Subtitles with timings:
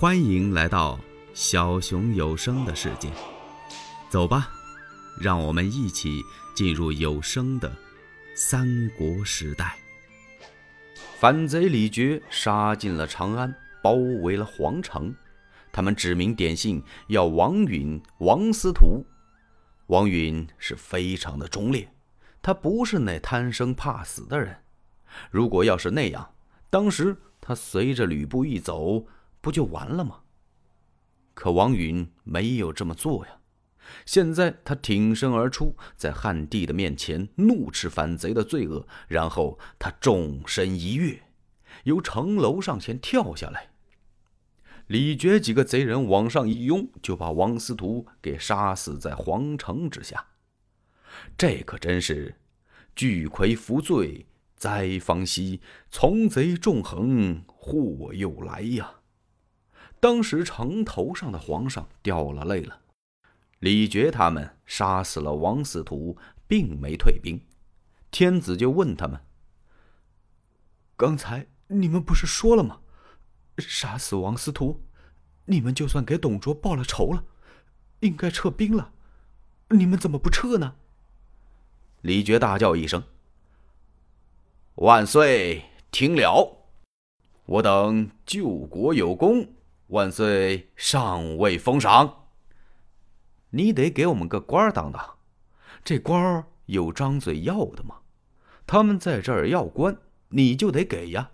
[0.00, 0.98] 欢迎来到
[1.34, 3.12] 小熊有声的世界，
[4.08, 4.48] 走吧，
[5.20, 6.22] 让我们一起
[6.54, 7.70] 进入有声的
[8.34, 8.66] 三
[8.96, 9.76] 国时代。
[11.18, 15.14] 反贼李傕杀进了长安，包围了皇城。
[15.70, 19.04] 他们指名点姓要王允、王司徒。
[19.88, 21.92] 王允是非常的忠烈，
[22.40, 24.56] 他不是那贪生怕死的人。
[25.30, 26.32] 如果要是那样，
[26.70, 29.04] 当时他随着吕布一走。
[29.40, 30.20] 不就完了吗？
[31.34, 33.38] 可王允没有这么做呀。
[34.04, 41.22] 现在他挺身而出，在汉帝的面前怒斥反贼的罪恶，然后他纵身一跃，
[41.84, 43.70] 由城楼上前跳下来。
[44.86, 50.26] 李傕几个贼人往上一拥，就把王司徒给杀死在皇城之下。
[51.38, 52.36] 这可真是
[52.94, 58.99] 巨魁伏罪灾方息，从贼纵横祸又来呀！
[60.00, 62.80] 当时城头上的皇上掉了泪了，
[63.58, 66.16] 李傕他们杀死了王司徒，
[66.48, 67.38] 并没退兵。
[68.10, 69.20] 天子就问他们
[70.96, 72.80] ：“刚才你们不是说了吗？
[73.58, 74.80] 杀死王司徒，
[75.44, 77.22] 你们就算给董卓报了仇了，
[78.00, 78.92] 应该撤兵了，
[79.68, 80.76] 你们怎么不撤呢？”
[82.00, 83.04] 李傕大叫一声
[84.76, 85.66] ：“万岁！
[85.90, 86.64] 听了，
[87.44, 89.46] 我等救国有功。”
[89.90, 92.26] 万岁尚未封赏，
[93.50, 95.16] 你得给我们个官当当。
[95.82, 97.96] 这官有张嘴要的吗？
[98.68, 99.96] 他们在这儿要官，
[100.28, 101.32] 你就得给呀。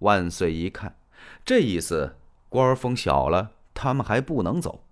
[0.00, 0.96] 万岁一看，
[1.44, 2.16] 这意思，
[2.48, 4.84] 官封小了，他们还不能走，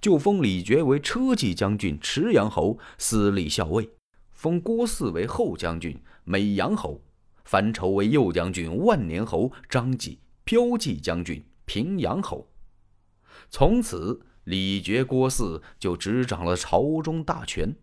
[0.00, 3.88] 就封李傕为车骑将军、池阳侯、司隶校尉；
[4.30, 7.00] 封郭汜为后将军、美阳侯；
[7.44, 11.44] 樊稠为右将军、万年侯；张济骠骑将军。
[11.64, 12.50] 平阳侯。
[13.48, 17.76] 从此，李傕、郭汜就执掌了朝中大权。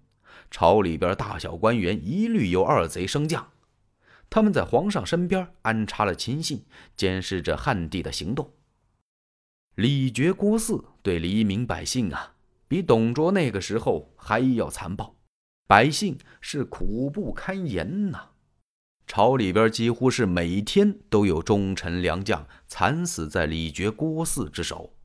[0.50, 3.52] 朝里边大小官员一律由二贼升降。
[4.30, 6.66] 他们在皇上身边安插了亲信，
[6.96, 8.54] 监视着汉帝的行动。
[9.76, 12.36] 李傕、郭汜对黎民百姓啊，
[12.68, 15.16] 比董卓那个时候还要残暴，
[15.68, 18.31] 百姓是苦不堪言呐。
[19.14, 24.96] 朝里边几乎是每天都有忠臣良将惨死在李傕、郭汜之手。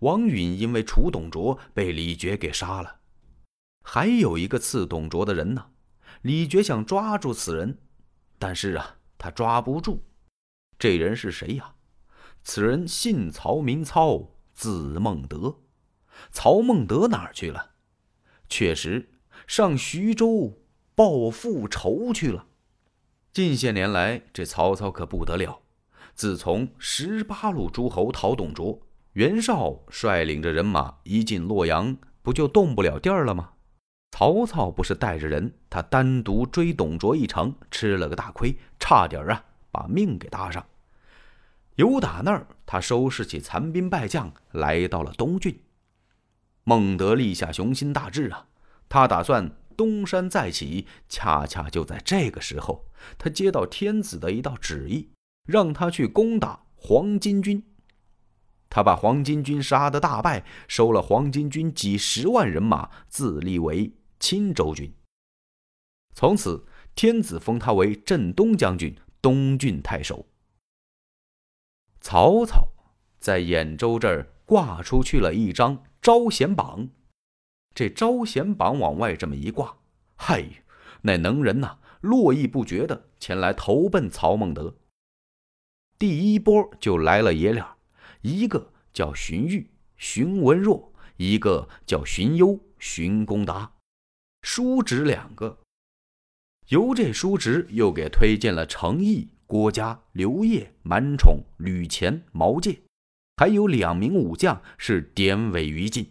[0.00, 3.00] 王允因为除董卓被李傕给杀了，
[3.82, 5.70] 还有一个刺董卓的人呢。
[6.20, 7.78] 李傕想抓住此人，
[8.38, 10.04] 但是啊，他抓不住。
[10.78, 11.76] 这人是谁呀？
[12.42, 15.60] 此人姓曹，名操，字孟德。
[16.30, 17.70] 曹孟德哪儿去了？
[18.50, 19.08] 确实
[19.46, 20.60] 上徐州
[20.94, 22.44] 报复仇去了。
[23.38, 25.60] 近些年来，这曹操可不得了。
[26.16, 28.82] 自从十八路诸侯讨董卓，
[29.12, 33.50] 袁绍率领着人马一进洛阳，不就动不了地儿了吗？
[34.10, 40.66] 曹操不是带着人，他单独追董卓一程，吃了个大亏，差点啊把命给搭上。
[41.76, 45.56] 由打那儿，他收拾起残兵败将，来到了东郡。
[46.64, 48.48] 孟德立下雄心大志啊，
[48.88, 49.48] 他打算。
[49.78, 52.84] 东山再起，恰恰就在这个时候，
[53.16, 55.10] 他接到天子的一道旨意，
[55.46, 57.62] 让他去攻打黄巾军。
[58.68, 64.92] 他把黄巾军杀得大败，收了黄巾军几十万人马，自立为青州军。
[66.12, 66.66] 从此，
[66.96, 70.26] 天子封他为镇东将军、东郡太守。
[72.00, 72.68] 曹操
[73.20, 76.88] 在兖州这儿挂出去了一张招贤榜。
[77.78, 79.78] 这招贤榜往外这么一挂，
[80.16, 80.64] 嗨，
[81.02, 84.74] 那能人呐，络绎不绝的前来投奔曹孟德。
[85.96, 87.76] 第一波就来了爷俩，
[88.22, 93.70] 一个叫荀彧、荀文若，一个叫荀攸、荀公达，
[94.42, 95.60] 叔侄两个。
[96.70, 102.80] 由这叔侄又给推荐了程毅、郭嘉、刘烨、满宠、吕虔、毛玠，
[103.36, 106.10] 还有两名武将是典韦于禁。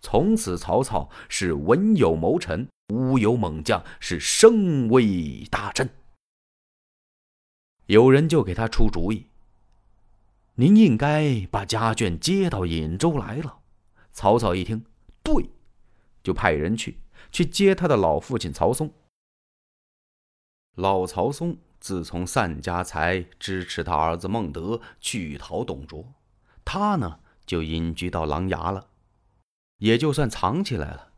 [0.00, 5.90] 从此，曹操是文有谋臣，武有猛将，是声威大振。
[7.86, 9.26] 有人就给他出主意
[10.56, 13.58] ：“您应该把家眷接到兖州来了。”
[14.12, 14.84] 曹操一听，
[15.22, 15.50] 对，
[16.22, 16.98] 就派人去
[17.32, 18.92] 去接他的老父亲曹嵩。
[20.74, 26.12] 老曹嵩自从散家财支持他儿子孟德去讨董卓，
[26.64, 28.88] 他呢就隐居到琅琊了。
[29.78, 31.08] 也就算藏起来了，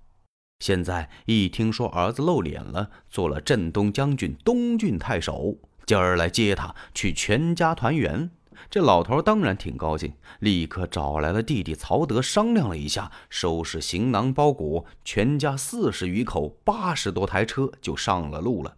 [0.59, 8.31] 现在一听说儿子露脸了，做了镇东将军、东郡太守，今儿来接他去全家团圆，
[8.69, 18.77] 这老头当然挺高兴，立刻找来了弟弟曹德商量了一下，收拾行囊包裹，全家四十余口，八十多台车就上了路了。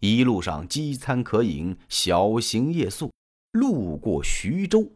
[0.00, 3.12] 一路上饥餐渴饮，小行夜宿，
[3.52, 4.90] 路过徐州。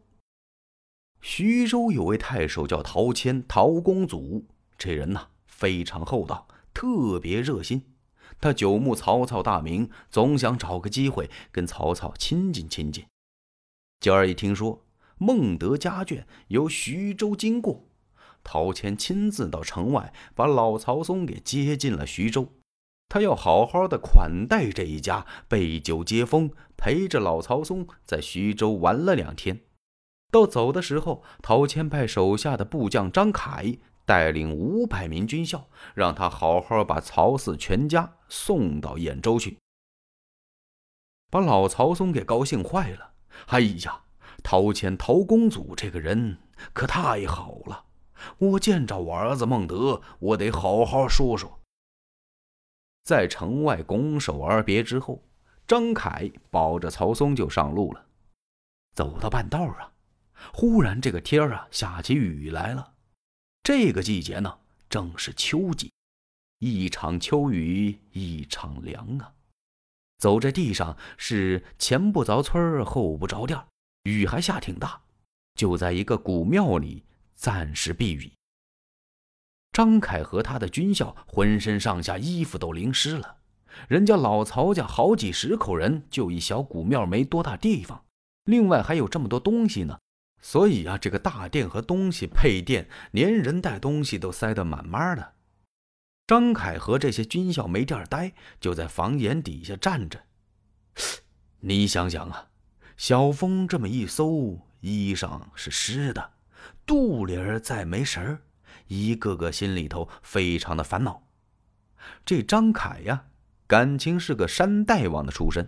[1.21, 4.45] 徐州有位太守叫陶谦，陶公祖，
[4.77, 7.83] 这人呐非常厚道，特别热心。
[8.39, 13.05] 他久慕曹操大名，总想找个机会跟曹操亲近亲近。
[13.99, 14.85] 今儿一听说
[15.17, 17.85] 孟德家眷由徐州经过，
[18.41, 22.53] 陶谦亲自到城外把老曹松给接进了徐州。
[23.09, 29.59] 他要好好的款待这一家，备酒接风，陪着老曹松在徐州玩了两天。
[30.31, 39.57] 到走的时候，陶谦派手下的部将张凯带领五百名军校，让他好好把曹氏全家送到兖州去，
[41.31, 43.13] 把老曹松给高兴坏了。
[43.47, 44.03] 哎呀，
[44.43, 46.37] 陶谦陶公祖这个人
[46.73, 47.85] 可太好了，
[48.37, 51.59] 我见着我儿子孟德，我得好好说说。
[53.03, 55.23] 在城外拱手而别之后，
[55.65, 58.05] 张凯抱着曹松就上路了。
[58.93, 59.91] 走到半道啊。
[60.53, 62.93] 忽然，这个天儿啊，下起雨来了。
[63.63, 64.59] 这个季节呢，
[64.89, 65.91] 正是秋季，
[66.59, 69.33] 一场秋雨一场凉啊。
[70.17, 73.57] 走在地上是前不着村后不着店，
[74.03, 75.01] 雨还下挺大。
[75.55, 77.03] 就在一个古庙里
[77.35, 78.31] 暂时避雨。
[79.71, 83.37] 张凯和他的军校浑身上下衣服都淋湿了。
[83.87, 88.03] 人家老曹家好几十口人，就一小古庙没多大地方，
[88.45, 89.99] 另外还有这么多东西呢。
[90.41, 95.33] 所以啊，这个大殿和东西配殿，连人带东西都塞得满满的。
[96.25, 100.23] 张凯和这些军校没地儿待，就在房檐底下站着。
[101.59, 102.49] 你想想啊，
[102.95, 106.31] 小风这么一搜，衣裳是湿的，
[106.85, 108.41] 肚里儿再没神儿，
[108.87, 111.21] 一个个心里头非常的烦恼。
[112.23, 113.25] 这张凯呀，
[113.67, 115.67] 感情是个山大王的出身，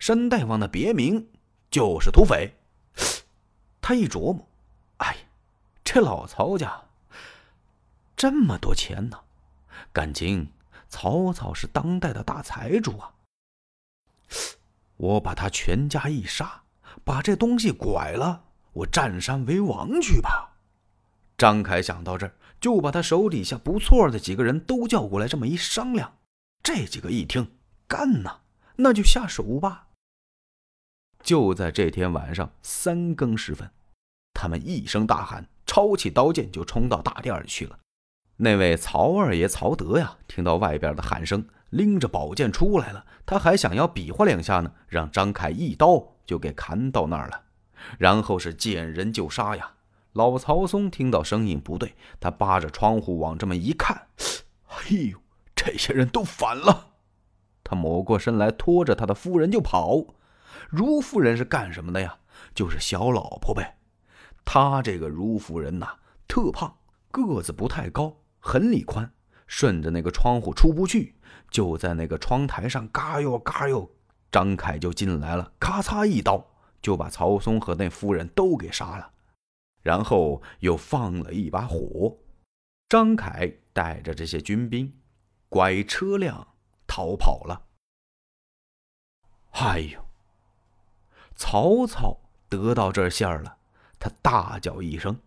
[0.00, 1.28] 山大王的别名
[1.70, 2.52] 就是土匪。
[3.86, 4.48] 他一琢磨，
[4.96, 5.14] 哎，
[5.84, 6.84] 这老曹家
[8.16, 9.20] 这么多钱呢，
[9.92, 10.50] 感情
[10.88, 13.12] 曹操是当代的大财主啊。
[14.96, 16.62] 我把他全家一杀，
[17.04, 20.56] 把这东西拐了，我占山为王去吧。
[21.36, 26.16] 张凯想到这儿，就把他手底下不错的几个人都叫过来，这么一商量，
[26.62, 27.54] 这几个一听，
[27.86, 28.38] 干呐，
[28.76, 29.88] 那就下手吧。
[31.24, 33.70] 就在这天晚上三更时分，
[34.34, 37.78] 他们一声大喊，抄起刀剑就冲到大殿里去了。
[38.36, 43.06] 那位曹二爷曹德呀，听到外边的喊声，拎着宝剑出来了。
[43.24, 47.40] 他还想要比划两下呢，让张凯一刀就给砍到那儿了。
[47.98, 49.72] 然后是见人就杀呀。
[50.12, 54.08] 老曹松听到声音不对，他扒着窗户往这么一看，
[54.64, 55.18] 嘿呦，
[55.56, 56.88] 这些人都反了。
[57.62, 60.04] 他抹过身来，拖着他的夫人就跑。
[60.70, 62.18] 如夫人是干什么的呀？
[62.54, 63.78] 就是小老婆呗。
[64.44, 65.96] 他这个如夫人呐，
[66.28, 66.76] 特胖，
[67.10, 69.10] 个子不太高，很里宽，
[69.46, 71.14] 顺着那个窗户出不去，
[71.50, 73.90] 就在那个窗台上嘎哟嘎哟，
[74.30, 76.44] 张凯就进来了，咔嚓一刀
[76.82, 79.12] 就把曹松和那夫人都给杀了，
[79.82, 82.18] 然后又放了一把火，
[82.88, 84.92] 张凯带着这些军兵，
[85.48, 86.48] 拐车辆
[86.86, 87.62] 逃跑了。
[89.52, 90.04] 哎呦！
[91.36, 93.58] 曹操得到这信儿了，
[93.98, 95.20] 他大叫一声：“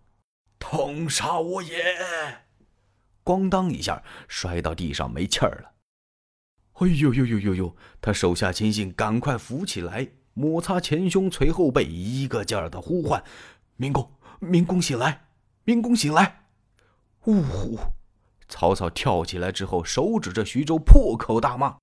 [0.60, 2.44] 痛杀我也！”
[3.24, 5.74] 咣当一下摔到地上没气儿了。
[6.74, 7.76] 哎呦呦呦呦呦！
[8.00, 13.24] 他手下亲信赶快扶起来，摩擦前胸捶后背，一个劲儿的呼唤
[13.76, 15.28] ：“民公，民公醒来，
[15.64, 16.46] 民公醒来！”
[17.26, 17.80] 呜呼！
[18.48, 21.80] 曹操跳起来之后，手指着徐州，破口大骂：“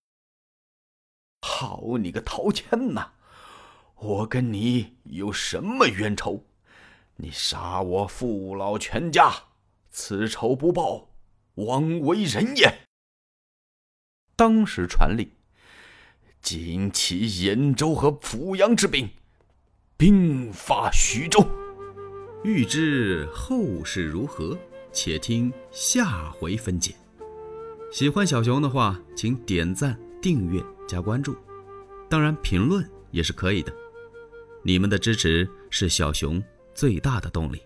[1.43, 3.13] 好你个陶谦呐！”
[4.05, 6.45] 我跟你有什么冤仇？
[7.17, 9.33] 你杀我父老全家，
[9.91, 11.09] 此仇不报，
[11.55, 12.71] 枉为人也。
[14.37, 15.31] 当时传令，
[16.43, 19.09] 尽起兖州和濮阳之兵，
[19.97, 21.43] 兵发徐州。
[22.45, 24.59] 欲知后事如何，
[24.93, 26.95] 且听下回分解。
[27.91, 31.35] 喜欢小熊的话，请点赞、订阅、加关注，
[32.11, 33.75] 当然评论也是可以的。
[34.67, 36.43] 你们的支持是小熊
[36.75, 37.61] 最大的动力。